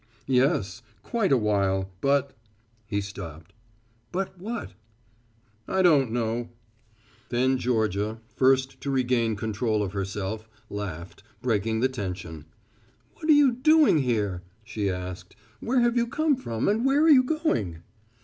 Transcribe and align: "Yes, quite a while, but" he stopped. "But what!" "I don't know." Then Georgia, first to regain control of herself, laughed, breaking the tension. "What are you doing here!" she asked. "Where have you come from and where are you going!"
"Yes, 0.25 0.81
quite 1.03 1.31
a 1.31 1.37
while, 1.37 1.91
but" 2.01 2.33
he 2.87 3.01
stopped. 3.01 3.53
"But 4.11 4.35
what!" 4.39 4.71
"I 5.67 5.83
don't 5.83 6.11
know." 6.11 6.49
Then 7.29 7.59
Georgia, 7.59 8.19
first 8.35 8.81
to 8.81 8.89
regain 8.89 9.35
control 9.35 9.83
of 9.83 9.93
herself, 9.93 10.49
laughed, 10.71 11.21
breaking 11.43 11.81
the 11.81 11.87
tension. 11.87 12.45
"What 13.13 13.29
are 13.29 13.33
you 13.33 13.51
doing 13.51 13.99
here!" 13.99 14.41
she 14.63 14.89
asked. 14.89 15.35
"Where 15.59 15.81
have 15.81 15.95
you 15.95 16.07
come 16.07 16.35
from 16.35 16.67
and 16.67 16.83
where 16.83 17.03
are 17.03 17.07
you 17.09 17.21
going!" 17.21 17.83